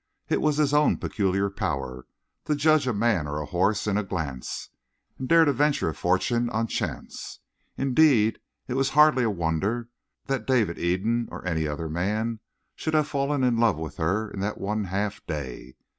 It 0.29 0.41
was 0.41 0.57
his 0.57 0.73
own 0.73 0.97
peculiar 0.97 1.51
power 1.51 2.07
to 2.45 2.55
judge 2.55 2.87
a 2.87 2.91
man 2.91 3.27
or 3.27 3.39
a 3.39 3.45
horse 3.45 3.85
in 3.85 3.99
a 3.99 4.03
glance, 4.03 4.69
and 5.19 5.29
dare 5.29 5.45
to 5.45 5.53
venture 5.53 5.89
a 5.89 5.93
fortune 5.93 6.49
on 6.49 6.65
chance. 6.65 7.39
Indeed, 7.77 8.39
it 8.67 8.73
was 8.73 8.89
hardly 8.97 9.21
a 9.21 9.29
wonder 9.29 9.89
that 10.25 10.47
David 10.47 10.79
Eden 10.79 11.29
or 11.31 11.45
any 11.47 11.67
other 11.67 11.87
man 11.87 12.39
should 12.75 12.95
have 12.95 13.07
fallen 13.09 13.43
in 13.43 13.57
love 13.57 13.77
with 13.77 13.97
her 13.97 14.31
in 14.31 14.39
that 14.39 14.57
one 14.59 14.85
half 14.85 15.23
day. 15.27 15.75